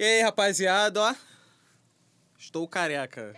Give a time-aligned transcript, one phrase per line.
[0.00, 1.14] E aí, rapaziada, ó.
[2.38, 3.34] Estou careca.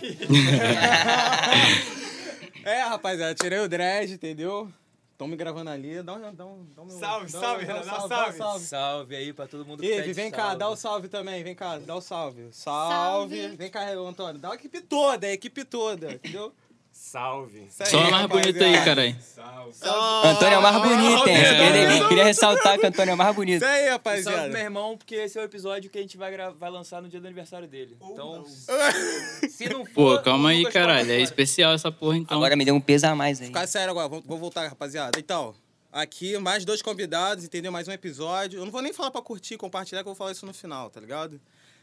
[2.64, 4.72] é, rapaziada, tirei o dread, entendeu?
[5.10, 6.00] Estão me gravando ali.
[6.00, 6.32] Dá um.
[6.32, 8.38] Dá um, dá um Salve, dá um- salve, dá um salve, salve.
[8.38, 8.64] salve.
[8.64, 10.58] Salve aí pra todo mundo que Ive, pede vem cá, salve.
[10.58, 12.46] dá o salve também, vem cá, dá o salve.
[12.52, 12.94] Salve.
[12.94, 13.48] Salve.
[13.56, 16.54] Vem cá, Antônio, dá a equipe toda, a equipe toda, entendeu?
[17.00, 17.68] Salve.
[17.80, 19.16] Aí, Só o mais bonito aí, caralho.
[19.22, 20.28] Salve.
[20.28, 21.36] Antônio é o mais bonito, hein?
[21.36, 23.56] Queria, queria ressaltar que o Antônio é o mais bonito.
[23.62, 24.48] Isso aí, Salve rapaziada.
[24.48, 27.08] meu irmão, porque esse é o episódio que a gente vai, gra- vai lançar no
[27.08, 27.96] dia do aniversário dele.
[28.02, 28.44] Então,
[29.48, 30.22] se não Pô, for.
[30.22, 31.10] calma o aí, caralho.
[31.10, 32.36] É especial essa porra, então.
[32.36, 33.46] Agora me deu um peso a mais aí.
[33.46, 35.18] Ficar sério agora, vou, vou voltar, rapaziada.
[35.18, 35.54] Então,
[35.92, 37.70] aqui mais dois convidados, entendeu?
[37.70, 38.58] Mais um episódio.
[38.58, 40.90] Eu não vou nem falar pra curtir, compartilhar, que eu vou falar isso no final,
[40.90, 41.40] tá ligado?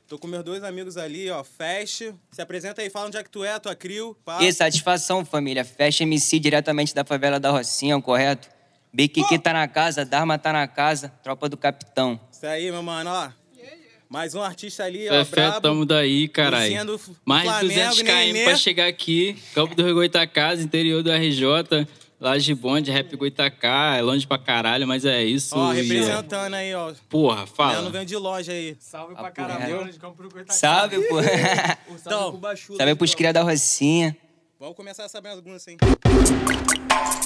[0.07, 1.43] Tô com meus dois amigos ali, ó.
[1.43, 2.13] Fast.
[2.31, 4.15] Se apresenta aí, fala onde é que tu é, tua crio.
[4.23, 4.41] Pá.
[4.43, 5.65] E satisfação, família.
[5.65, 8.47] Fecha MC diretamente da favela da Rocinha, correto?
[8.93, 12.19] Biquiqui tá na casa, Dharma tá na casa, tropa do capitão.
[12.31, 13.29] Isso aí, meu mano, ó.
[14.07, 15.11] Mais um artista ali, ó.
[15.11, 15.61] Fé, fé, brabo.
[15.61, 16.71] tamo daí, caralho.
[17.25, 18.43] Mais de Flamengo, 200 km Nenê.
[18.43, 19.35] pra chegar aqui.
[19.55, 21.87] Campo do Rio Goitacás, interior do RJ.
[22.20, 23.96] Laje Bonde, Rap Goitacá.
[23.98, 25.55] É longe pra caralho, mas é isso.
[25.58, 26.94] Ó, e- representando aí, ó.
[27.10, 27.90] Porra, Eu não fala.
[27.90, 28.76] venho de loja aí.
[28.80, 29.91] Salve pra Papo caralho.
[29.91, 30.60] de Campo do Goitacás.
[30.60, 31.21] Salve, pô.
[31.21, 32.77] Salve Então, pro Bachulo.
[32.77, 34.16] Salve pros cria da Rocinha.
[34.60, 35.77] Vamos começar essa bagunça, hein?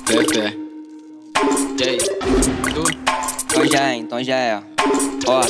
[0.05, 0.55] Fé, fé.
[1.79, 1.97] E aí?
[1.97, 2.83] Tu?
[3.45, 4.55] Então já é, então já é.
[5.27, 5.41] Ó,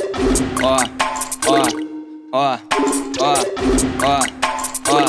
[0.62, 0.78] ó,
[1.48, 1.64] ó,
[2.34, 2.60] ó,
[3.20, 3.36] ó,
[4.04, 4.20] ó,
[4.92, 5.06] ó.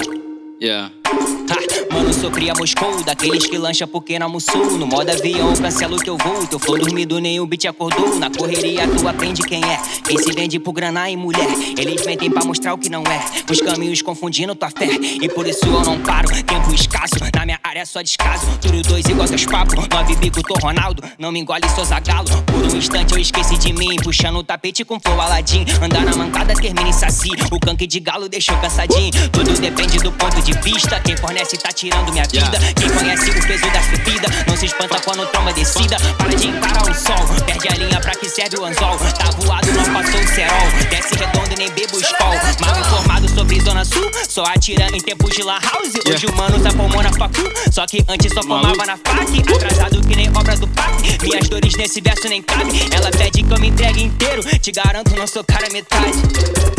[0.62, 0.92] Yeah.
[1.10, 4.78] Ha, mano, sou cria Moscou, daqueles que lancha porque não almoçou.
[4.78, 6.46] No modo avião, cancelo teu voo.
[6.46, 8.16] Teu flow dormido, nenhum beat acordou.
[8.16, 9.78] Na correria, tu aprende quem é.
[10.06, 11.48] Quem se vende por grana e mulher.
[11.76, 13.20] Eles mentem pra mostrar o que não é.
[13.50, 14.88] Os caminhos confundindo tua fé.
[15.20, 16.28] E por isso eu não paro.
[16.44, 18.46] Tempo escasso, na minha área só descaso.
[18.60, 19.88] Turo dois igual teus papos.
[19.88, 21.02] Nove bico, tô Ronaldo.
[21.18, 22.28] Não me engole, sou Zagalo.
[22.46, 23.96] Por um instante eu esqueci de mim.
[24.02, 25.64] Puxando o tapete com flow Aladim.
[25.82, 27.30] Andar na mancada, termina em saci.
[27.50, 29.10] O canque de galo deixou cansadinho.
[29.32, 30.99] Tudo depende do ponto de vista.
[31.04, 32.58] Quem fornece tá tirando minha vida.
[32.74, 34.30] Quem conhece o peso das bebidas.
[34.46, 35.96] Não se espanta quando tromba descida.
[36.18, 37.44] Para de encarar o sol.
[37.46, 38.98] Perde a linha pra que serve o anzol.
[38.98, 40.68] Tá voado, não passou o cerol.
[40.90, 42.34] Desce redondo e nem bebo escol.
[42.60, 44.10] Mal informado sobre Zona Sul.
[44.28, 45.94] Só atira em tempos de La House.
[46.06, 47.42] Hoje o mano tá formou na facu.
[47.70, 48.86] Só que antes só formava Maluco.
[48.86, 49.54] na fac.
[49.54, 51.18] Atrasado que nem obra do PAC.
[51.22, 52.80] Minhas dores nesse verso nem cabe.
[52.92, 54.42] Ela pede que eu me entregue inteiro.
[54.58, 56.18] Te garanto, não sou cara metade.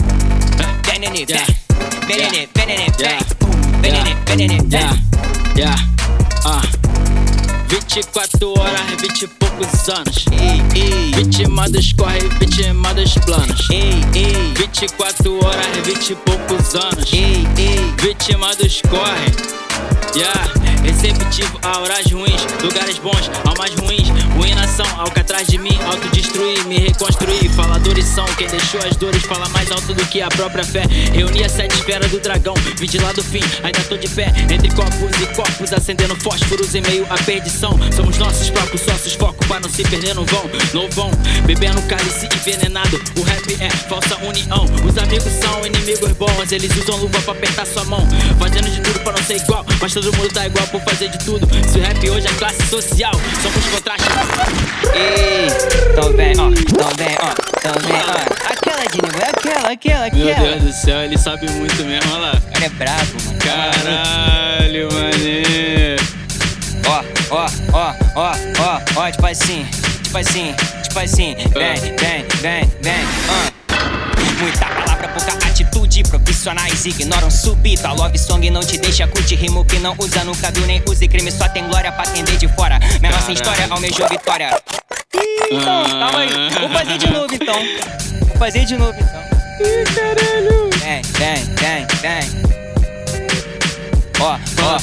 [0.85, 1.25] Venene.
[1.27, 1.47] Yeah.
[2.07, 3.50] Venene, venene.
[3.83, 4.95] Yeah,
[5.55, 5.75] yeah,
[6.45, 6.61] ah.
[7.67, 10.25] 24 horas, 20 e poucos anos.
[11.15, 13.69] Vítima dos corre, vítima dos planos.
[13.69, 17.11] ei, ei, 24 horas, 20 e poucos anos.
[18.01, 19.61] Vítima dos corre.
[20.15, 20.51] Yeah,
[20.83, 26.77] receptivo a horas ruins, lugares bons, almas ruins, ruinação, algo atrás de mim, autodestruir, me
[26.77, 27.49] reconstruir.
[27.49, 30.83] Faladores são quem deixou as dores falar mais alto do que a própria fé.
[31.13, 34.31] Reuni a sete esferas do dragão, vi de lá do fim, ainda tô de pé.
[34.51, 37.77] Entre copos e corpos, acendendo fósforos em meio à perdição.
[37.95, 40.49] Somos nossos próprios sócios, foco pra não se perder no vão.
[40.73, 41.11] No vão,
[41.45, 43.01] bebendo cálice envenenado.
[43.17, 44.65] O rap é falsa união.
[44.85, 48.07] Os amigos são inimigos bons, eles usam luva pra apertar sua mão.
[48.39, 51.19] Fazendo de tudo pra não ser igual, mas todo mundo tá igual por fazer de
[51.19, 51.47] tudo.
[51.67, 54.30] Se o rap hoje é classe social, somos contrastes.
[54.93, 55.47] Ei,
[55.91, 58.51] então vem, ó, então vem, ó, então vem, ó.
[58.51, 60.49] Aquela de novo, é aquela, aquela, Meu aquela.
[60.49, 62.33] Deus do céu, ele sabe muito mesmo, olha lá.
[62.33, 63.39] O cara é brabo, mano.
[63.39, 65.95] Caralho, mané.
[66.87, 69.65] Ó, ó, ó, ó, ó, ó, tipo assim,
[70.03, 71.35] tipo assim, tipo assim.
[71.53, 73.51] Vem, vem, vem, vem, ah.
[74.39, 75.31] Muita palavra, pouca
[75.71, 76.03] atitude.
[76.03, 77.29] Profissionais ignoram.
[77.83, 79.35] A love song não te deixa curtir.
[79.35, 81.07] Rimo que não usa, nunca viu nem use.
[81.07, 82.79] Crime só tem glória pra vê de fora.
[82.99, 84.61] Minha nossa história almejou vitória.
[85.15, 86.29] Ih, então, calma aí.
[86.59, 87.55] Vou fazer de novo então.
[88.27, 89.21] Vou fazer de novo então.
[90.79, 92.60] Vem, vem, vem, vem.
[94.21, 94.77] Ó, ó,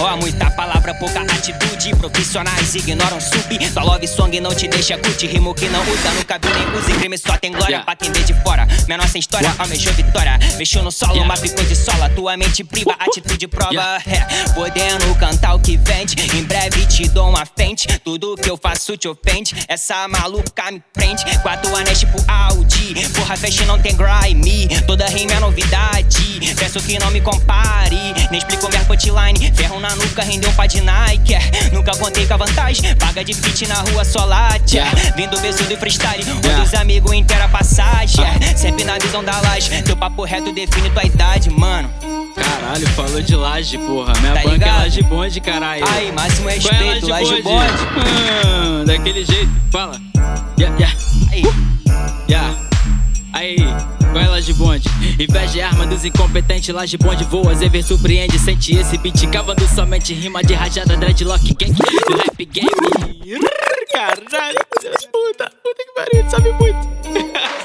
[0.00, 1.94] ó, ó, muita palavra, pouca atitude.
[1.96, 3.58] Profissionais ignoram sub.
[3.72, 5.26] Tua love song não te deixa curtir.
[5.26, 6.92] Rimo que não usa, nunca viu nem use.
[6.92, 7.84] Crime só tem glória Yeah.
[7.84, 8.66] pra quem vê de fora.
[8.86, 10.38] Minha nossa história almejou vitória.
[10.56, 11.28] Mexeu no solo, Yeah.
[11.28, 12.08] mas ficou de sola.
[12.10, 13.72] Tua mente priva, atitude prova.
[13.72, 14.02] Yeah.
[14.06, 16.14] É, podendo cantar o que vende.
[16.36, 17.86] Em breve te dou uma frente.
[18.04, 19.54] Tudo que eu faço te ofende.
[19.68, 21.24] Essa maluca me prende.
[21.42, 22.94] Quatro anéis tipo Audi.
[23.14, 24.68] Porra, fecha não tem grime.
[24.86, 26.54] Toda rima é novidade.
[26.56, 27.96] Peço que não me compare.
[28.30, 29.52] Nem explico minha punchline.
[29.54, 31.34] Ferro na nuca, rendeu par de Nike.
[31.34, 31.40] é.
[31.72, 32.94] Nunca contei com a vantagem.
[32.96, 34.78] Paga de fit na rua, só late.
[34.78, 34.82] é.
[34.82, 35.12] Yeah.
[35.16, 36.24] Vindo berço do freestyle.
[36.44, 36.62] Yeah.
[36.64, 38.24] Dos amigos inteira passagem.
[38.24, 38.56] é.
[38.56, 39.82] Sempre na visão da laje.
[39.82, 41.88] Teu papo reto define tua idade, mano.
[42.34, 44.12] Caralho, falou de laje, porra.
[44.20, 44.68] Minha Tá banca ligado?
[44.68, 45.84] é laje bonde, caralho.
[45.88, 47.72] Aí, máximo Qual é respeito, laje bonde.
[48.56, 50.00] Hum, daquele jeito, fala.
[50.58, 50.96] Yeah, yeah,
[51.32, 51.42] Aí.
[52.28, 52.54] yeah.
[53.32, 53.56] Aí,
[54.56, 54.88] bonde.
[55.18, 57.54] Inveja de arma dos incompetentes, laje bonde voa.
[57.54, 59.26] Zever surpreende, sente esse beat.
[59.30, 62.70] Cavando somente rima de rajada, dreadlock gang do rap game.
[63.92, 66.88] Caralho, Deus puta, puta que pariu, sabe muito.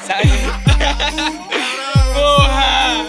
[0.05, 0.29] Sabe,
[2.13, 3.05] Porra!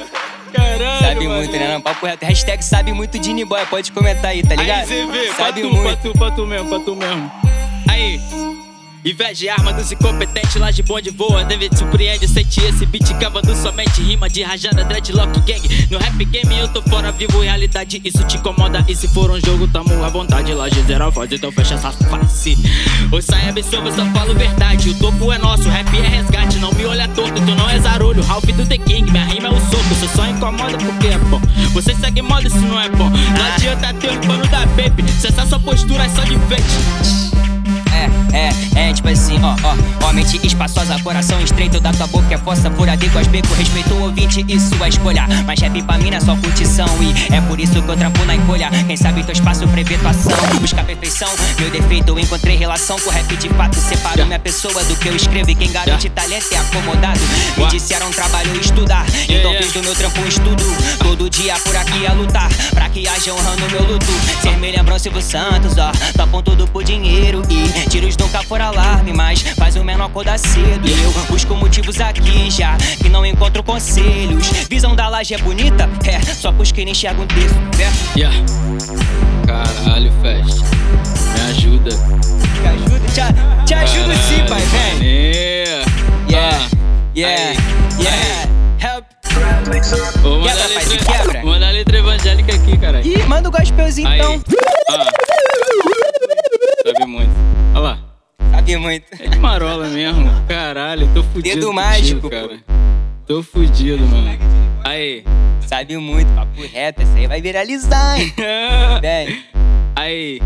[0.52, 1.38] Caralho, sabe mano.
[1.38, 1.72] muito, né?
[1.74, 2.24] Não, papo reto.
[2.24, 3.64] Hashtag sabe muito de Niboy.
[3.66, 4.80] Pode comentar aí, tá ligado?
[4.80, 5.82] Aí você vê, pra sabe tu, muito.
[5.82, 7.32] pra tu, pra tu mesmo, pra tu mesmo.
[7.88, 8.20] Aí.
[9.04, 11.44] Inveja de arma dos incompetentes, laje bonde voa.
[11.44, 15.88] Deve surpreende, sente esse beat cavando somente rima de rajada, dreadlock gang.
[15.90, 18.82] No rap game eu tô fora, vivo realidade, isso te incomoda.
[18.88, 20.54] E se for um jogo, tamo à vontade.
[20.54, 22.56] Laje zero a voz, então fecha essa face.
[23.12, 24.88] Ou sai absurdo, só falo verdade.
[24.88, 26.56] O topo é nosso, rap é resgate.
[26.56, 28.22] Não me olha torto, tu não é zarolho.
[28.22, 29.84] Ralph do The King, minha rima é o soco.
[29.90, 31.42] Você só incomoda porque é bom.
[31.74, 33.10] Você segue moda se não é bom.
[33.10, 35.06] Não adianta ter o pano da baby.
[35.20, 37.33] Cessar sua postura é só de enfeite.
[38.32, 38.48] É,
[38.78, 42.38] é, é, tipo assim, ó, ó, ó, mente espaçosa, coração estreito da tua boca é
[42.38, 45.26] força furada igual beco, respeito o ouvinte e sua escolha.
[45.46, 48.24] Mas rap pra mim não é só curtição e é por isso que eu trampo
[48.24, 48.70] na encolha.
[48.86, 51.28] Quem sabe teu espaço prevê tua ação, busca perfeição.
[51.58, 55.08] Meu defeito eu encontrei relação com o rap de fato, separo minha pessoa do que
[55.08, 57.20] eu escrevo e quem garante talento é acomodado.
[57.56, 60.64] Me disseram trabalho estudar, então fiz do meu trampo um estudo.
[60.98, 64.06] Todo dia por aqui a lutar, pra que haja honrando meu luto.
[64.42, 69.12] Ser me lembram Silvio Santos, ó, topam tudo por dinheiro e tiros nunca foram alarme,
[69.12, 70.88] mas faz o menor acordar cedo.
[70.88, 74.48] Eu busco motivos aqui já, que não encontro conselhos.
[74.68, 75.88] Visão da laje é bonita?
[76.04, 78.18] É, só pros que nem enxergam um texto, certo?
[78.18, 78.36] Yeah.
[79.46, 80.58] Caralho, Fest.
[81.34, 81.90] Me ajuda.
[81.92, 83.00] Te ajuda,
[83.62, 85.08] te, te ajuda sim, pai, vem.
[85.08, 85.84] Yeah.
[86.28, 86.68] Yeah, Ah,
[87.16, 87.56] yeah, aí.
[88.00, 88.48] yeah.
[88.80, 89.04] Help.
[90.20, 91.40] Vou mandar Quebra, a pai, letra, quebra.
[91.42, 93.06] vou mandar a letra evangélica aqui, caralho.
[93.06, 94.18] Ih, manda o gospelzinho Aí.
[94.18, 94.42] então.
[94.90, 95.06] Ah.
[96.84, 97.43] Sabe muito.
[98.64, 99.04] Sabe muito.
[99.20, 100.24] É de marola mesmo.
[100.48, 101.54] Caralho, tô fudido.
[101.54, 102.58] Dedo mágico, cara.
[103.26, 104.38] Tô fudido, mano.
[104.82, 105.22] Aí.
[105.66, 108.32] Sabe muito, papo reto, essa aí vai viralizar, hein?
[109.02, 109.44] Vem.
[109.94, 110.40] Aí.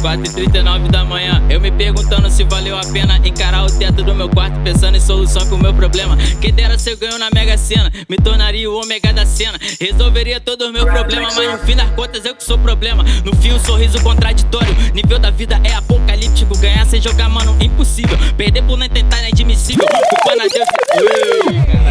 [0.00, 4.28] 4h39 da manhã, eu me perguntando se valeu a pena encarar o teto do meu
[4.28, 6.16] quarto, pensando em solução pro meu problema.
[6.40, 9.58] Quem dera se eu ganho na Mega Sena, me tornaria o ômega da cena.
[9.80, 13.04] Resolveria todos os meus problemas, mas no fim das contas eu que sou problema.
[13.24, 14.74] No fim, um sorriso contraditório.
[14.94, 16.56] Nível da vida é apocalíptico.
[16.58, 18.16] Ganhar sem jogar, mano, impossível.
[18.36, 19.86] Perder por não tentar é inadmissível.
[19.86, 20.68] Culpa na Deus.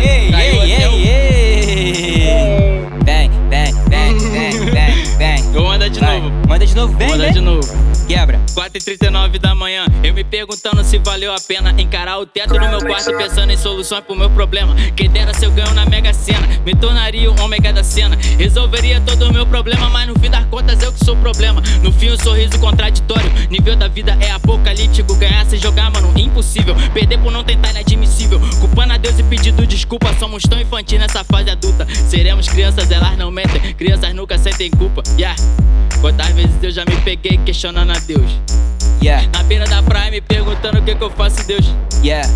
[0.01, 2.85] Ei, ei, o- ei, ei.
[3.05, 5.39] Vem, vem, vem, vem, vem, vem.
[5.53, 6.31] Eu vou mandar de novo.
[6.47, 7.31] Manda de novo, vem, vem.
[7.33, 7.67] de novo.
[8.09, 8.39] Quebra.
[8.55, 12.79] 4h39 da manhã, eu me perguntando se valeu a pena encarar o teto no meu
[12.79, 14.75] quarto, pensando em soluções pro meu problema.
[14.95, 18.17] Quem dera se eu ganho na Mega Sena, me tornaria o ômega da cena.
[18.35, 21.61] Resolveria todo o meu problema, mas no fim das contas eu que sou o problema.
[21.83, 23.31] No fim, um sorriso contraditório.
[23.47, 25.13] Nível da vida é apocalíptico.
[25.13, 26.75] Ganhar sem jogar, mano, impossível.
[26.91, 28.39] Perder por não tentar é inadmissível.
[28.59, 28.88] Culpando
[29.79, 30.13] desculpa.
[30.19, 31.87] Somos tão infantis nessa fase adulta.
[32.09, 33.73] Seremos crianças, elas não mentem.
[33.73, 35.01] Crianças nunca sentem culpa.
[35.17, 35.39] Yeah.
[36.01, 38.29] Quantas vezes eu já me peguei questionando a Deus?
[39.01, 41.65] Yeah, Na beira da praia me perguntando o que que eu faço, Deus.
[42.03, 42.27] yeah.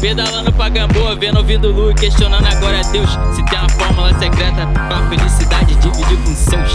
[0.00, 3.10] Pedalando pra Gamboa, vendo ouvindo Lu e questionando agora a Deus.
[3.34, 6.72] Se tem uma fórmula secreta pra felicidade, dividir com seus.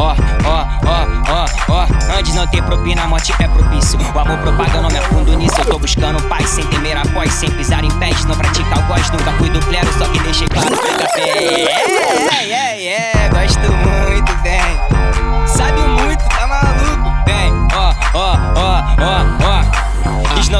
[0.00, 0.14] Ó,
[0.46, 1.86] ó, ó, ó, ó.
[2.18, 3.98] Antes não ter propina, a morte é propício.
[4.14, 5.60] O amor propaga, não me afundo nisso.
[5.60, 8.24] Eu tô buscando paz sem temer após, sem pisar em pés.
[8.24, 10.70] Não praticar o gosto, nunca fui do clero, só que deixei claro.
[10.70, 14.80] Café, é, é, é, gosto muito, bem.
[15.46, 17.12] Sabe muito, tá maluco?
[17.26, 18.82] Vem, ó, ó, ó,
[19.36, 19.39] ó.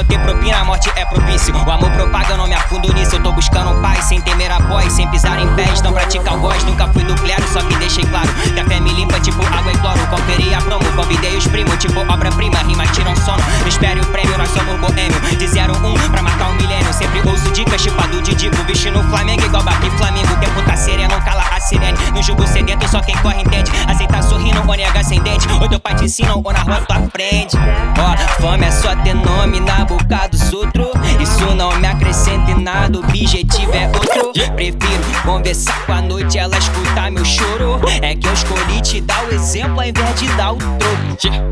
[0.01, 1.55] Não ter propina, a morte é propício.
[1.55, 3.17] O amor propaga, eu não me afundo nisso.
[3.17, 5.83] Eu tô buscando paz, sem temer após, sem pisar em pés.
[5.83, 8.29] Não praticar o gosto, nunca fui clero, só que deixei claro.
[8.55, 9.99] Café me limpa, tipo água e cloro.
[10.09, 12.57] Conferi a promo, convidei os primos, tipo obra-prima.
[12.67, 15.21] Rima tiram sono, espere o prêmio, nós somos boêmio.
[15.39, 16.93] De 01 pra marcar um milênio.
[16.93, 18.57] Sempre ouço dicas, chipado de dico.
[18.65, 20.33] Vestindo Flamengo igual Babi Flamengo.
[20.33, 21.99] O tempo tá sereno, cala a sirene.
[22.15, 23.71] No jogo sedento, só quem corre entende.
[23.89, 25.47] Aceita sorrindo ou nega sem dente.
[25.61, 27.57] Ou teu pai te ensina ou na rua tu aprende.
[27.99, 30.89] Ó, fome é só ter nome na boca dos outros.
[31.21, 34.31] Isso não me acrescenta em nada, o objetivo é outro.
[34.55, 37.81] Prefiro conversar com a noite, ela escutar meu choro.
[38.01, 41.51] É que eu escolhi te dar o exemplo ao invés de dar o troco.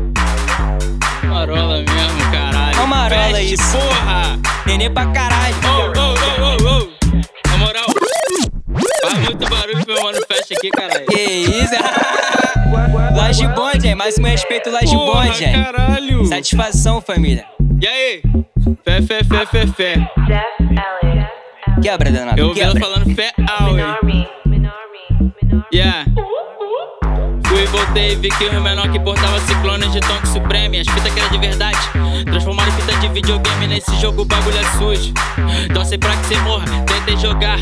[1.23, 2.81] Marola mesmo, caralho.
[2.81, 3.77] Ó marola Veste, isso.
[3.77, 4.39] porra!
[4.65, 5.55] Nenê pra caralho.
[5.65, 6.89] Ô, ô, ô, ô, ô!
[7.49, 7.85] Na moral,
[9.01, 11.05] faz muito barulho pro meu mano Fest aqui, caralho.
[11.07, 11.73] Que isso?
[13.15, 13.95] Laje bonde, hein?
[13.95, 14.95] Máximo respeito, Laje
[15.45, 15.51] hein?
[15.53, 16.25] caralho!
[16.25, 17.45] Satisfação, família.
[17.81, 18.21] E aí?
[18.83, 19.95] Fé, fé, fé, fé, fé.
[21.81, 22.39] Quebra, danado.
[22.39, 23.75] Eu ouvi ela falando fé ao, hein?
[23.75, 24.27] Minorme.
[24.45, 25.33] Minorme.
[25.41, 25.65] Minorme.
[25.73, 26.05] Yeah.
[27.59, 30.75] Fui voltei, vi que o menor que portava ciclones de tonque supremo.
[30.75, 31.77] E as fitas que era de verdade.
[32.23, 35.13] Transformaram em fita de videogame nesse jogo, o bagulho é sujo.
[35.73, 37.59] Torce pra que cê morra, tentei jogar.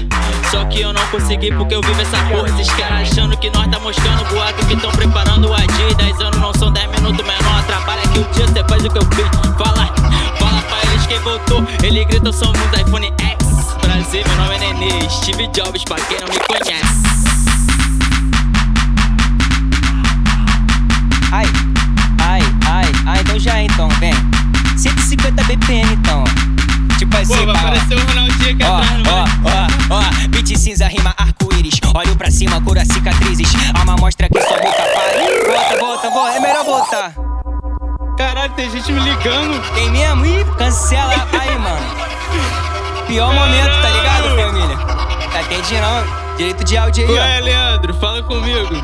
[0.52, 2.48] Só que eu não consegui porque eu vivo essa porra.
[2.48, 5.96] Esses caras achando que nós tá moscando boato que tão preparando o AD.
[5.98, 7.64] 10 anos não são 10 minutos menor.
[7.66, 9.26] Trabalha que o dia cê faz o que eu fiz.
[9.58, 9.88] Fala,
[10.38, 11.66] fala pra eles quem voltou.
[11.82, 13.76] Ele grita, somos iPhone X.
[13.82, 15.10] Brasil, meu nome é Nenê.
[15.10, 16.87] Steve Jobs, pra quem não me conhece.
[30.42, 31.80] Beat cinza rima arco-íris.
[31.96, 33.50] Olho pra cima, cura cicatrizes.
[33.78, 35.18] Alma mostra que sua boca para.
[35.54, 37.14] Volta, volta, volta, é melhor voltar.
[38.18, 39.60] Caralho, tem gente me ligando.
[39.74, 40.26] Tem mesmo?
[40.26, 41.86] Ih, cancela aí, mano.
[43.08, 44.78] Pior momento, tá ligado, família?
[45.32, 46.38] Tá atende não.
[46.38, 47.22] Direito de áudio aí, ó.
[47.22, 48.76] Ué, Leandro, fala comigo.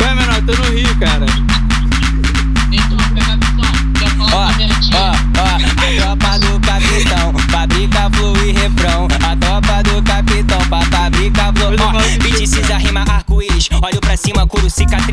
[0.00, 1.43] Ué, menor, tô no Rio, cara.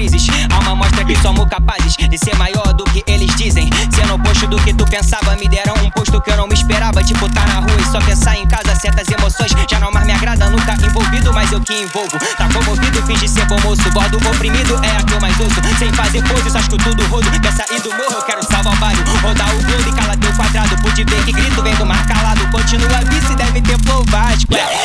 [0.02, 0.28] Cicatrizes.
[0.52, 3.70] Alma mostra que somos capazes de ser maior do que eles dizem.
[3.94, 7.04] Sendo oposto do que tu pensava, me deram um posto que eu não me esperava.
[7.04, 10.14] Tipo, tá na rua e só pensar em casa, certas emoções já não mais me
[10.14, 10.50] agrada.
[10.50, 12.18] Nunca envolvido, mas eu que envolvo.
[12.38, 13.90] Tá comovido, finge ser bom moço.
[13.92, 15.56] Bordo oprimido é a que eu mais ouço.
[15.78, 17.30] Sem fazer pose, só escuto tudo rodo.
[17.40, 19.04] Quer sair do morro, eu quero salvar o bairro.
[19.22, 20.76] Rodar o globo e cala teu quadrado.
[20.82, 22.42] Pude ver que grito vem do mar calado.
[22.52, 24.02] Continua vice, deve ter flow.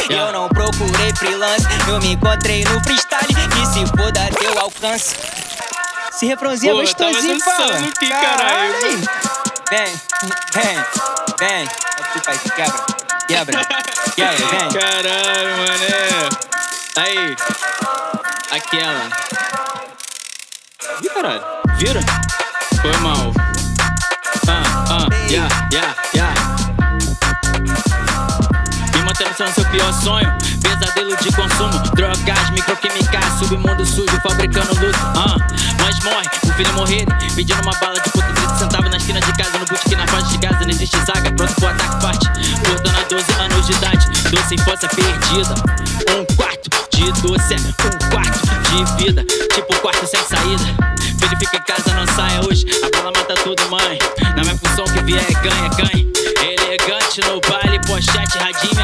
[0.08, 3.34] Eu não procurei freelance, eu me encontrei no freestyle.
[3.50, 5.16] Que se foda teu alcance.
[6.14, 7.78] Esse refrãozinho é Pô, tava gostosinho, fala.
[7.78, 8.72] aqui, caralho.
[9.70, 10.00] Vem,
[10.54, 10.84] vem,
[11.38, 11.64] vem.
[11.64, 12.86] É tu, pai, quebra,
[13.26, 13.64] quebra,
[14.14, 14.68] quebra, vem.
[14.72, 16.28] Caralho, mané.
[16.96, 17.36] Aí.
[18.50, 19.10] Aquela.
[21.02, 21.42] Ih, caralho.
[21.76, 22.00] Vira?
[22.80, 23.32] Foi mal.
[24.48, 25.94] Ah, ah, ya, ya,
[29.36, 30.32] sendo seu pior sonho.
[30.62, 34.98] Pesadelo de consumo, drogas, microquímicas, submundo sujo, fabricando luto.
[35.14, 35.36] Ah,
[35.78, 39.32] mas morre, o filho morrer, pedindo uma bala de puta 30 centavos na esquina de
[39.32, 42.26] casa, no botequim na faixa de Gaza, não existe zaga, pronto pro ataque parte.
[42.64, 45.54] Portando a 12 anos de idade, doce infância perdida.
[46.10, 48.40] Um quarto de doce é um quarto
[48.70, 49.24] de vida,
[49.54, 50.64] tipo um quarto sem saída.
[51.20, 53.98] Filho fica em casa, não saia hoje, a bala mata tudo, mãe.
[54.34, 56.06] Na minha função que vier ganha, ganha.
[56.42, 58.75] Elegante no baile, pochete, radinho,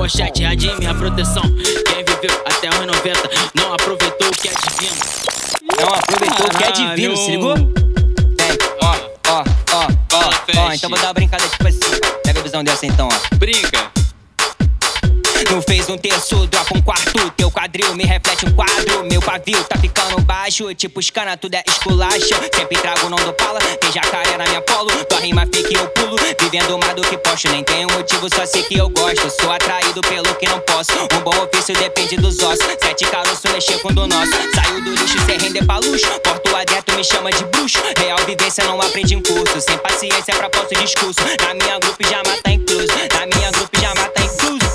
[0.00, 1.42] pochete, radinho, minha proteção.
[1.42, 4.96] Quem viveu até os 90 não aproveitou o que é divino.
[5.78, 7.54] Não aproveitou o que é divino, se ligou?
[7.54, 8.96] Vem, ó,
[9.28, 10.72] ó, ó, ó, ó.
[10.72, 11.78] Então vou dar uma brincada tipo assim.
[12.24, 13.36] Pega a visão dessa então, ó.
[13.36, 13.89] Brinca.
[15.50, 17.30] Não fez um terço, dropa um quarto.
[17.36, 19.04] Teu quadril me reflete um quadro.
[19.04, 20.72] Meu pavio tá ficando baixo.
[20.74, 22.34] Tipo escana, tudo é esculacho.
[22.54, 23.58] Sempre trago, não dou pala.
[23.58, 24.90] Tem jacaré na minha polo.
[25.06, 26.16] Tua rima fake, eu pulo.
[26.40, 27.48] Vivendo mais do que posto.
[27.50, 29.28] Nem tenho motivo, só sei que eu gosto.
[29.40, 30.92] Sou atraído pelo que não posso.
[31.14, 32.64] Um bom ofício depende dos ossos.
[32.80, 34.30] Sete caroço, mexer com do nosso.
[34.54, 36.06] Saiu do lixo sem render pra luxo.
[36.22, 37.78] Porto adentro me chama de bruxo.
[37.98, 39.60] Real vivência não aprende em curso.
[39.60, 41.20] Sem paciência pra falso discurso.
[41.44, 42.92] Na minha grupo já mata incluso.
[43.18, 44.69] Na minha grupo já mata incluso.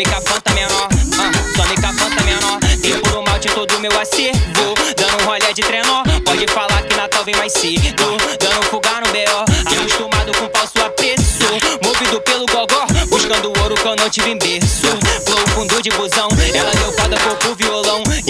[0.00, 0.16] Vem, ó, ó, ó.
[0.16, 0.88] Some com a fanta menor.
[1.18, 2.58] Ah, some com a fanta menor.
[2.80, 4.74] Tem malte em todo meu acervo.
[4.96, 6.02] Dando um rolê de trenó.
[6.24, 8.16] Pode falar que Natal vem mais cedo.
[8.38, 9.44] Dando fuga no B.O.
[9.70, 11.44] Acostumado com falso apreço.
[11.84, 12.86] Movido pelo gogó.
[13.10, 14.86] Buscando ouro que eu não tive em berço.
[15.26, 16.28] Flow fundo de busão.
[16.54, 17.59] Ela deu foda pro.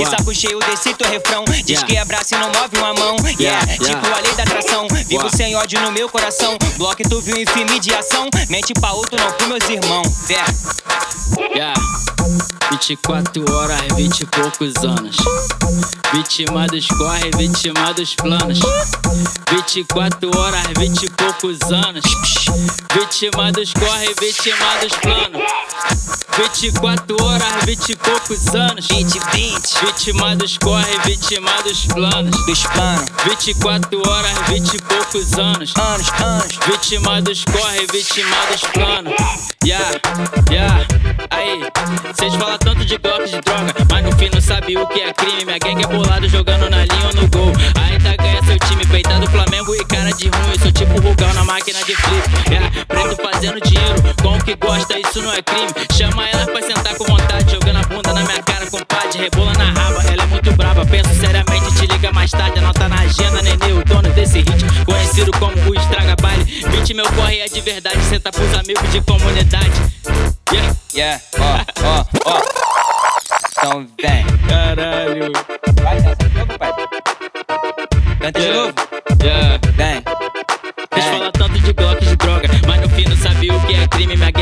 [0.00, 1.44] De saco cheio desse teu refrão.
[1.62, 3.16] Diz que abraça e não move uma mão.
[3.38, 4.88] Yeah, tipo a lei da atração.
[5.06, 6.56] Vivo sem ódio no meu coração.
[6.78, 8.26] Bloco tu viu em filme de ação.
[8.48, 10.08] Mente pra outro, não com meus irmãos.
[10.26, 10.42] Fé.
[11.54, 11.74] Yeah.
[12.70, 15.16] 24 horas, 20 e poucos anos.
[16.14, 18.60] Vítima dos corre, vítima dos planos.
[19.50, 22.04] 24 horas, 20 e poucos anos.
[22.94, 25.42] Vítima dos corre, vítima dos planos.
[26.36, 28.86] 24 horas, 20 e poucos anos.
[28.86, 32.46] 20, 20 Vítima dos corre, vítima dos planos.
[32.46, 33.06] dos planos.
[33.24, 35.74] 24 horas, 20 e poucos anos.
[35.76, 36.58] Anos, anos.
[36.64, 39.12] Vítima dos corre, vítima dos planos.
[39.64, 40.00] Yeah,
[40.48, 40.86] yeah.
[41.30, 41.60] Aí,
[42.14, 45.12] cês falam tanto de Glock de droga, mas no fim não sabe o que é
[45.12, 45.44] crime.
[45.44, 47.52] Minha gangue é bolado jogando na linha ou no gol.
[47.84, 50.58] Ainda ganha seu time, peitado Flamengo e cara de ruim.
[50.62, 52.48] Sou tipo Rugão na máquina de flip.
[52.48, 55.68] Yeah, preto fazendo dinheiro, com o que gosta, isso não é crime.
[55.92, 56.39] Chama ela
[59.20, 60.86] Rebola na raba, ela é muito brava.
[60.86, 62.58] Penso seriamente, te liga mais tarde.
[62.58, 64.84] Anota na agenda, nenê, o dono desse hit.
[64.86, 66.44] Conhecido como o Estraga Baile.
[66.70, 69.70] Beat meu corre é de verdade, senta pros amigos de comunidade.
[70.52, 72.40] Yeah, Yeah, ó, ó, ó.
[73.58, 74.24] Então vem.
[74.48, 75.32] Caralho.
[75.82, 76.72] Vai, dança de novo, pai.
[78.20, 78.60] Canta de Yeah.
[78.60, 78.74] novo.
[79.22, 79.60] Yeah.
[79.76, 80.02] Vem.
[80.92, 83.86] Eles falam tanto de Glock de droga, mas no fim não sabia o que é
[83.86, 84.16] crime.
[84.16, 84.32] Minha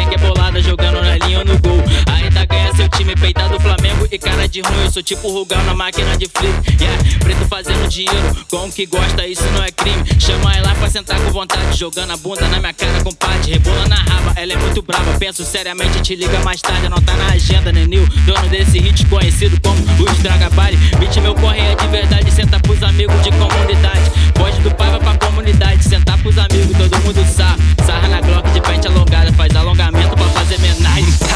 [3.18, 4.84] peitado do Flamengo e cara de ruim.
[4.84, 6.54] Eu sou tipo Rugal na máquina de flip.
[6.80, 10.02] Yeah, preto fazendo dinheiro com o que gosta, isso não é crime.
[10.18, 13.50] Chama ela pra sentar com vontade, jogando a bunda na minha cara com pate.
[13.50, 15.18] Rebola na raba, ela é muito brava.
[15.18, 18.06] Penso seriamente, te liga mais tarde, não tá na agenda, Nenil.
[18.24, 20.76] Dono desse hit conhecido como os Dragabali.
[20.98, 24.10] Beat meu é de verdade, senta pros amigos de comunidade.
[24.34, 27.56] Pode do pai vai pra comunidade, sentar pros amigos, todo mundo sarra.
[27.84, 31.27] Sarra na Glock de pente alongada, faz alongamento pra fazer homenagem.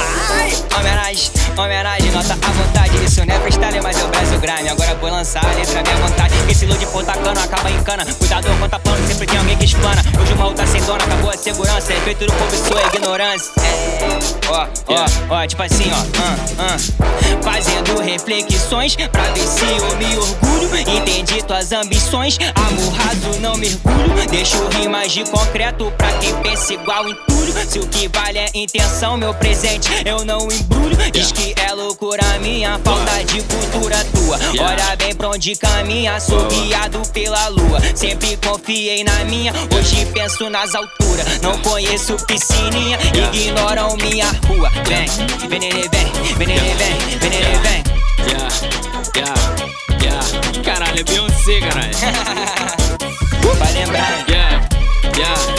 [0.78, 3.04] Homenagem, homenagem, nota à vontade.
[3.04, 4.68] Isso não é freestyle, mas é o Brasil Grime.
[4.68, 6.34] Agora vou lançar a letra minha vontade.
[6.48, 8.04] Esse load ponta cano acaba em cana.
[8.04, 10.02] Cuidado, conta plano, sempre tem alguém que espana.
[10.20, 11.01] Hoje o mal tá sem dona,
[11.42, 11.92] a segurança.
[11.92, 13.52] Efeito do povo, sua ignorância.
[13.60, 15.96] É, ó, ó, ó, tipo assim, ó.
[16.22, 17.42] ah, ah.
[17.42, 20.52] Fazendo reflexões pra ver se eu me orgulho.
[20.88, 24.26] Entendi tuas ambições, amor raso, não mergulho.
[24.30, 27.52] Deixo rimas de concreto pra quem pensa igual entulho.
[27.68, 30.96] Se o que vale é intenção, meu presente eu não embrulho.
[31.10, 34.38] Diz que é loucura minha, falta de cultura tua.
[34.64, 37.80] Olha bem pra onde caminha, sou guiado pela lua.
[37.94, 41.26] Sempre confiei na minha, hoje penso nas alturas.
[41.40, 42.98] Não conheço piscininha,
[43.32, 44.70] ignoram minha rua.
[44.86, 45.06] Vem,
[45.48, 45.90] vem, vem, vem,
[46.36, 47.82] vem, vem, nenê, vem.
[48.26, 48.48] Yeah,
[49.16, 49.34] yeah,
[50.02, 50.62] yeah.
[50.64, 51.92] Caralho, é Beyoncé, caralho.
[53.58, 54.24] Vai lembrar.
[54.28, 54.68] Yeah,
[55.16, 55.51] yeah.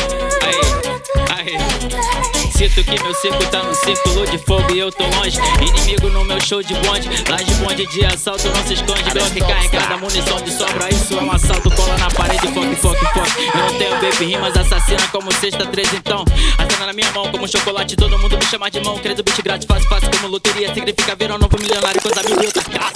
[2.64, 5.38] Sinto que meu circo tá no círculo de fogo e eu tô longe.
[5.60, 7.10] Inimigo no meu show de bonde.
[7.30, 9.04] Lá de bonde de assalto não se esconde.
[9.04, 10.88] Glock carregada, munição de sobra.
[10.90, 13.52] Isso é um assalto, cola na parede, foque, foque, foque.
[13.54, 16.24] Eu não tenho baby rimas, assassina como sexta três então.
[16.58, 18.98] A cena na minha mão como chocolate, todo mundo me chama de mão.
[18.98, 20.74] Credo, beat grátis, fácil, fácil como loteria.
[20.74, 22.94] Significa ver um novo milionário, coisa mil e outra casa.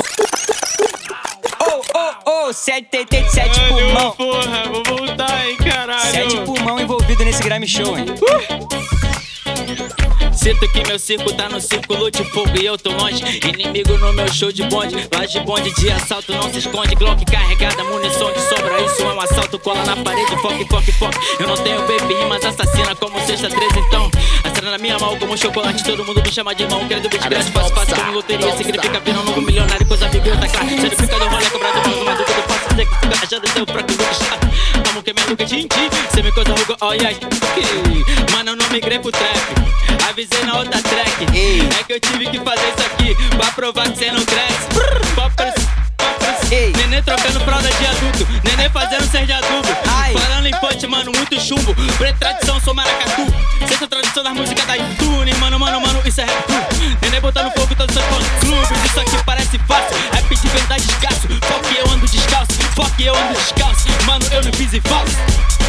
[2.54, 4.12] Sete, sete, sete, sete pulmão.
[4.12, 6.12] Porra, vou voltar, hein, caralho.
[6.12, 8.06] Sete pulmão envolvido nesse Grammy Show, hein?
[10.34, 13.24] Sinto que meu circo tá no círculo de fogo e eu tô longe.
[13.48, 14.96] Inimigo no meu show de bonde.
[15.14, 16.96] Lá de bonde de assalto não se esconde.
[16.96, 18.82] Glock carregada, munição de sobra.
[18.82, 21.18] Isso é um assalto, cola na parede, foque, foque, foque.
[21.40, 24.10] Eu não tenho baby rimas assassina como sexta três, então.
[24.44, 26.88] A cena na minha mão como chocolate, todo mundo me chama de mão.
[26.88, 28.56] Querendo beat grátis, fácil, fácil como loteria.
[28.56, 30.70] Significa virar um novo milionário, coisa amiga, tá claro.
[30.70, 32.42] Sendo fica do rolê, cobrado por uma dúvida.
[32.48, 34.47] Posso dizer que fica rajado, teu fraco, vou
[35.28, 35.36] deixar.
[35.36, 35.76] Amo que minha luga, gente.
[36.14, 37.18] Cê me coisa ruga, yes.
[37.18, 38.06] Ok.
[38.32, 40.10] Mano, eu não migrei pro trap.
[40.10, 41.26] Avisei na outra track.
[41.80, 44.68] É que eu tive que fazer isso aqui pra provar que cê não cresce.
[45.16, 45.56] Poppers,
[45.98, 46.50] poppers.
[46.78, 48.28] Neném trocando fralda de adulto.
[48.44, 49.68] Neném fazendo ser de adubo.
[50.20, 51.76] Falando em ponte, mano, muito chumbo.
[51.98, 53.26] Preto tradição, sou maracatu.
[53.68, 55.38] Sexta tradição das músicas da iTunes.
[55.40, 56.48] Mano, mano, mano, isso é rap.
[57.02, 58.86] Neném botando fogo todos os fãs clubes.
[58.86, 59.98] Isso aqui parece fácil.
[60.14, 61.28] Rap de verdade escasso.
[61.42, 62.54] Foque eu ando descalço.
[62.76, 63.87] Foque eu ando descalço.
[64.58, 65.18] Mano, eu não fiz falso.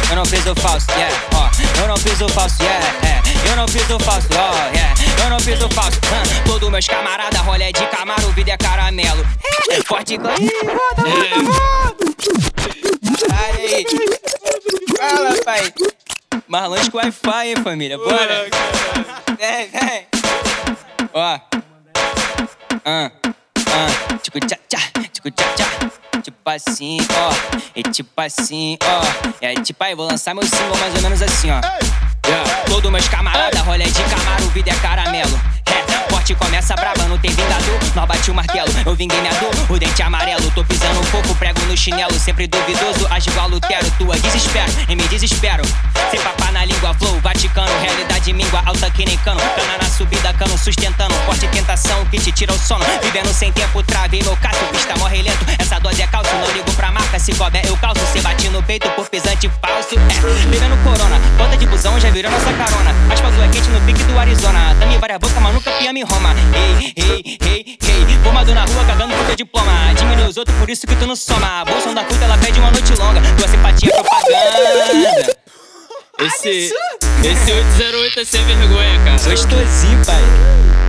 [0.09, 1.49] Eu não fiz o falso, yeah, ó.
[1.79, 3.49] Eu não fiz o falso, yeah, é.
[3.49, 4.95] Eu não fiz o falso, ó, yeah.
[5.23, 6.43] Eu não fiz o falso, hum.
[6.47, 9.23] Todos meus camaradas, rolé de camaro, vida é caramelo.
[9.69, 10.51] É, Forte e Ih,
[13.31, 13.85] Aí.
[14.97, 15.73] Fala, pai.
[16.47, 17.97] Marlões com Wi-Fi, hein, família?
[17.97, 18.47] Bora.
[19.37, 20.07] Vem, vem.
[21.13, 21.39] Ó.
[22.85, 23.11] Ah,
[23.67, 24.17] ah.
[24.23, 24.79] Tico tchá tchá,
[25.13, 25.98] tico tchá tchá.
[26.29, 27.59] Tipo assim, ó.
[27.75, 29.01] E tipo assim, ó.
[29.41, 31.59] É tipo aí, vou lançar meu single mais ou menos assim, ó.
[32.27, 32.63] Yeah.
[32.67, 35.41] Todos meus camaradas, rolé de camaro, vida é caramelo.
[35.65, 37.79] É, forte começa brava, não tem vingador.
[37.95, 39.51] Nós bate o martelo, eu vinguei minha dor.
[39.67, 42.13] O dente amarelo, tô pisando um pouco, prego no chinelo.
[42.19, 43.89] Sempre duvidoso, age igual Lutero.
[43.97, 45.63] Tua desespero, e me desespero.
[46.11, 47.71] Sem papá na língua, flow, Vaticano.
[47.81, 49.39] Realidade míngua, alta que nem cano.
[49.55, 51.15] Cana na subida, cano sustentando.
[51.25, 52.85] Forte tentação que te tira o sono.
[53.01, 54.63] Vivendo sem tempo, travei meu caço.
[54.71, 56.18] Pista morre lento, essa dose é calço.
[57.31, 58.01] Se couber eu calço.
[58.11, 59.95] Se bate no peito por pisante falso.
[59.95, 62.91] É, vivendo corona, bota de busão, já virou nossa carona.
[63.11, 64.75] Asfalto é quente no pique do Arizona.
[64.79, 66.35] Tamo em várias bocas, mas nunca piamos em Roma.
[66.53, 68.19] Ei, ei, ei, ei.
[68.23, 69.93] Formado na rua, cagando pro teu diploma.
[69.95, 71.61] Diminui os outros, por isso que tu não soma.
[71.61, 73.21] A da puta, ela pede uma noite longa.
[73.37, 75.38] Tua simpatia é propaganda.
[76.21, 76.73] Esse,
[77.23, 79.17] esse 808 é sem vergonha, cara.
[79.31, 80.21] Gostosinho, pai.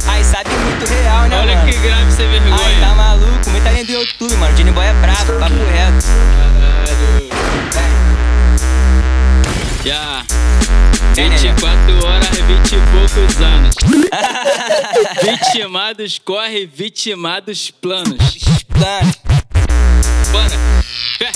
[0.07, 1.71] Ai, sabe muito real, né, Olha mano?
[1.73, 2.95] que grave sem Ai, tá vergonha.
[2.95, 3.51] maluco.
[3.51, 4.55] Muito além do YouTube, mano.
[4.57, 6.07] Johnny Boy é brabo, papo reto.
[6.37, 7.31] Caralho.
[9.85, 10.25] Já.
[11.15, 13.75] 24 horas, 20 e poucos anos.
[15.23, 18.39] Vitimados corre, vitimados planos.
[18.69, 19.15] Plano.
[20.33, 20.57] Bora.
[21.19, 21.31] Fé.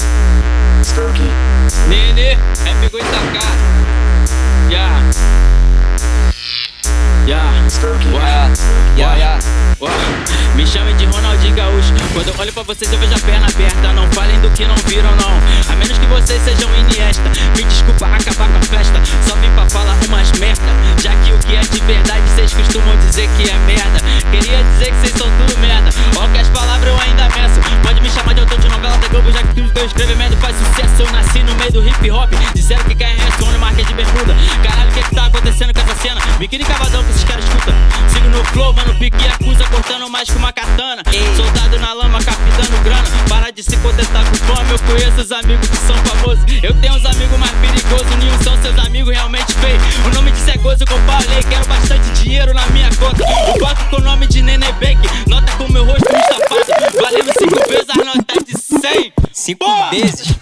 [10.55, 11.93] Me chamem de Ronaldinho Gaúcho.
[12.12, 13.93] Quando eu olho pra vocês, eu vejo a perna aberta.
[13.93, 15.73] Não falem do que não viram, não.
[15.73, 17.29] A menos que vocês sejam Iniesta.
[17.57, 19.03] Me desculpa acabar com a festa.
[19.27, 20.62] Só vim pra falar umas merda.
[21.03, 23.99] Já que o que é de verdade, vocês costumam dizer que é merda.
[24.31, 25.90] Queria dizer que vocês são tudo merda.
[26.17, 27.61] Ó, que as palavras eu ainda meço.
[27.83, 30.17] Pode me chamar de autor de novela da Globo, já que tudo que eu escrevo
[30.17, 31.03] merda faz sucesso.
[31.03, 32.31] Eu nasci no meio do hip hop.
[32.55, 34.37] Disseram que quer reaciona marca de bermuda.
[34.62, 36.21] Caralho, o que que tá acontecendo com essa cena?
[36.38, 37.75] Biquíni cavadão que esses caras escutam.
[38.09, 41.03] Sigo no flow, mano, pique acusa, cortando mais que katana.
[41.37, 43.05] Soldado na lama, capitando grana.
[43.29, 46.45] Para de se contentar com fome, eu conheço os amigos que são famosos.
[46.63, 49.83] Eu tenho uns amigos mais perigosos, nenhum são seus amigos realmente feios.
[50.07, 53.25] O nome disso é gozo que eu falei, quero bastante dinheiro na minha conta.
[53.25, 56.55] O banco com o nome de Nene Bank, nota com meu rosto estampado.
[57.01, 59.13] Valendo cinco vezes as notas de 100.
[59.33, 59.91] Cinco Porra!
[59.91, 60.35] vezes.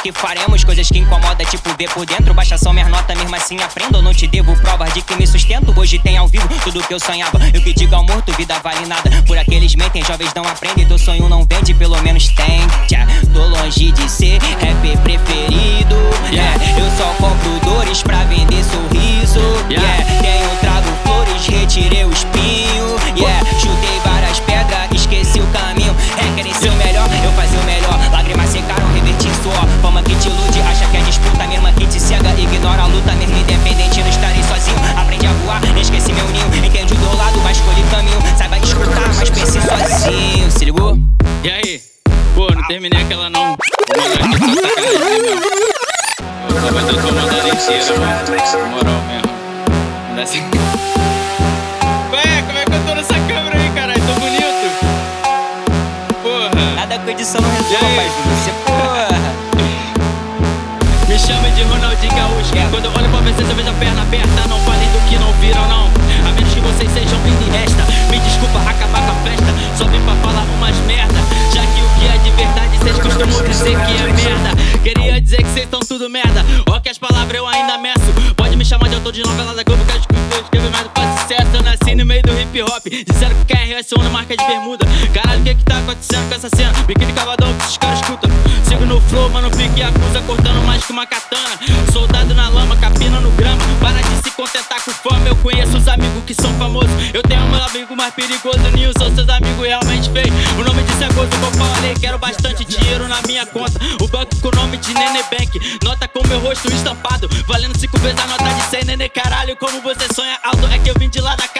[0.00, 0.64] Que faremos?
[0.64, 2.34] Coisas que incomoda, tipo ver por dentro.
[2.34, 3.98] Baixa só minhas notas, mesmo assim aprendo.
[3.98, 5.72] Eu não te devo provas de que me sustento.
[5.76, 7.38] Hoje tem ao vivo tudo que eu sonhava.
[7.52, 9.10] E o que digo ao morto, vida vale nada.
[9.26, 10.86] Por aqueles mentem, jovens não aprendem.
[10.86, 12.60] Teu sonho não vende, pelo menos tem.
[12.86, 15.96] Tchá, tô longe de ser rapper preferido.
[16.30, 19.40] Yeah, eu só compro dores pra vender sorriso.
[19.70, 19.87] Yeah,
[83.04, 84.86] Disseram que quer reaciona marca de bermuda.
[85.12, 86.72] Caralho, o que que tá acontecendo com essa cena?
[86.86, 88.30] Biquíni cavadão que esses caras escutam.
[88.64, 91.58] Sigo no flow, mano, pique e acusa, cortando mais que uma katana.
[91.92, 93.62] Soldado na lama, capina no grama.
[93.80, 96.90] Para de se contentar com fama, eu conheço os amigos que são famosos.
[97.12, 100.34] Eu tenho meu amigo mais perigoso, nenhum são seus amigos realmente feios.
[100.58, 103.78] O nome disso é gozo, como eu falei, quero bastante dinheiro na minha conta.
[104.00, 107.28] O banco com o nome de Nene Bank, nota com meu rosto estampado.
[107.46, 109.56] Valendo cinco vezes a nota de 100, Nene caralho.
[109.56, 111.57] Como você sonha alto, é que eu vim de lá da casa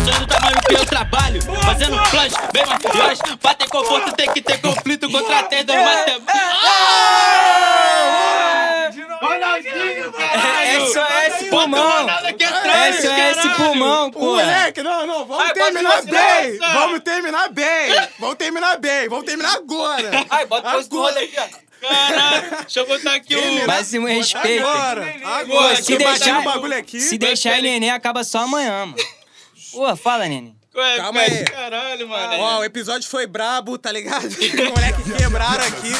[0.00, 1.42] Meu sonho é do tamanho que eu trabalho.
[1.62, 3.18] Fazendo planos bem maiores.
[3.40, 5.74] Pra ter conforto tem que ter conflito contra a tenda
[10.80, 12.06] SOS pulmão.
[12.92, 14.20] SOS pulmão, pô.
[14.20, 16.58] Moleque, não, não, vamos Ai, terminar bem!
[16.58, 18.08] Vamos terminar bem!
[18.18, 19.08] Vamos terminar bem!
[19.08, 20.10] Vamos terminar agora!
[20.30, 21.70] Ai, bota o do roda aqui, ó.
[21.80, 23.66] Caralho, deixa eu botar aqui o.
[23.66, 24.66] Máximo respeito.
[24.66, 25.14] Agora!
[25.24, 25.76] Agora!
[25.82, 27.00] se deixar- o bagulho aqui.
[27.00, 29.19] Se deixar neném, acaba só amanhã, mano.
[29.72, 30.56] Pô, fala, neném.
[30.74, 31.44] Ué, Calma aí.
[31.44, 32.32] Caralho, mano.
[32.42, 34.26] Ó, o episódio foi brabo, tá ligado?
[34.28, 35.90] Os moleque quebraram aqui.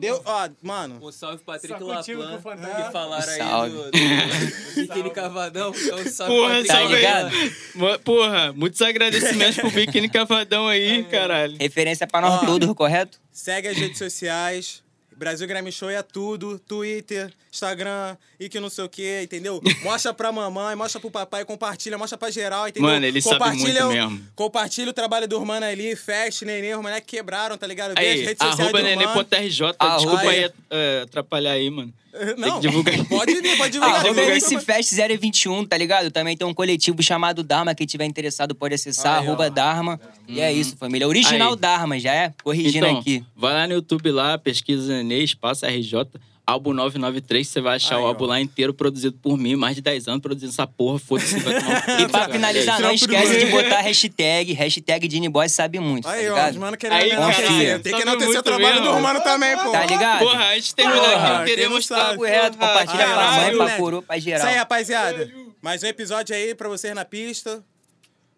[0.00, 0.98] Deu, ó, mano.
[1.00, 3.70] Um salve Patrick Laplan, que que falaram aí Salve.
[3.70, 5.72] do, do, do Biquíni Cavadão.
[5.76, 7.00] Então, salve Porra, Patrick Tá salve aí.
[7.00, 8.00] ligado?
[8.02, 11.56] Porra, muitos agradecimentos pro Biquíni Cavadão aí, caralho.
[11.60, 12.46] Referência pra nós Ó.
[12.46, 13.20] todos, correto?
[13.30, 14.82] Segue as redes sociais.
[15.16, 16.58] Brasil Grammy Show é tudo.
[16.58, 19.60] Twitter, Instagram e que não sei o que, entendeu?
[19.82, 22.88] Mostra pra mamãe, mostra pro papai, compartilha, mostra pra geral, entendeu?
[22.90, 24.26] Mano, sabem Compartilha muito o- mesmo.
[24.34, 27.94] Compartilha o trabalho do Urmano ali, Fast, Nenê, os moleques quebraram, tá ligado?
[27.94, 29.72] Vê as redes sociais arroba do nenê.rj.
[29.96, 30.50] Desculpa aí aí.
[30.70, 31.92] é, atrapalhar aí, mano.
[32.36, 32.94] Não, divulgar.
[33.06, 33.96] pode vir, pode divulgar.
[33.96, 34.64] Arroba divulga aí MC também.
[34.64, 36.10] Fest 021, tá ligado?
[36.10, 37.74] Também tem um coletivo chamado Dharma.
[37.74, 39.28] Quem tiver interessado pode acessar, Aí, ó.
[39.28, 40.00] arroba Dharma.
[40.28, 41.06] E é isso, família.
[41.06, 41.56] Original Aí.
[41.58, 42.32] Dharma, já é?
[42.42, 43.24] Corrigindo Então, aqui.
[43.36, 46.06] vai lá no YouTube lá, pesquisa Nenê, espaço RJ,
[46.46, 48.28] álbum 993, você vai achar Aí, o álbum ó.
[48.28, 51.84] lá inteiro produzido por mim, mais de 10 anos produzindo essa porra, foda-se, vai tomar
[51.88, 56.26] um E pra finalizar, não esquece de botar hashtag, hashtag Dini Boy sabe muito, Aí,
[56.26, 57.78] tá ó, os mano querendo Aí, confia.
[57.80, 58.86] Tem que enaltecer o trabalho mesmo.
[58.88, 59.72] do Urmano também, pô.
[59.72, 60.18] Tá ligado?
[60.20, 61.96] Porra, antes de terminar Porra, aqui, eu quem queria não mostrar.
[61.96, 62.10] sabe?
[62.10, 64.38] Papo reto, compartilha pra mãe, pra coroa, pra geral.
[64.40, 65.32] Isso aí, rapaziada.
[65.60, 67.64] Mais um episódio aí pra vocês na pista.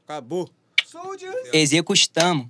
[0.07, 0.49] Acabou.
[1.53, 2.47] Executamos.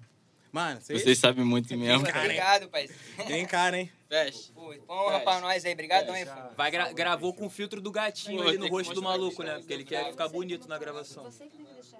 [0.52, 2.06] Mano, vocês Vocês sabem muito mesmo.
[2.08, 2.88] Obrigado, pai.
[3.26, 3.90] tem cara, hein?
[4.08, 4.52] Fecha.
[4.54, 5.72] Pô, honra pra nós aí.
[5.72, 6.54] Obrigadão, hein, pô.
[6.56, 9.42] Vai gra- gravou com o filtro do gatinho Porra, ali no que rosto do maluco,
[9.42, 9.58] né?
[9.58, 11.24] Porque ele quer ficar bonito na gravação.
[11.24, 11.98] Você que tem que deixar.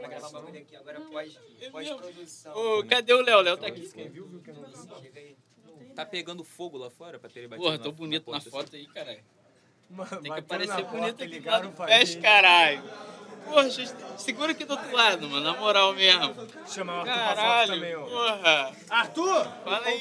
[0.00, 1.38] Vai gravar um bagulho aqui agora pós,
[1.72, 2.54] pós-produção.
[2.54, 3.38] Ô, cadê o Léo?
[3.38, 3.90] O Léo tá aqui.
[5.94, 8.86] Tá pegando fogo lá fora pra terem batido Porra, tô bonito na porta, foto aí,
[8.86, 9.20] caralho.
[9.90, 12.82] Mano, Tem que aparecer bonito aqui do Fecha, caralho.
[13.44, 16.34] Porra, gente, segura aqui do outro lado, mano, na moral mesmo.
[16.68, 18.04] Chama o Arthur pra foto também, ó.
[18.06, 18.76] porra.
[18.90, 19.44] Arthur!
[19.64, 19.98] Fala aí.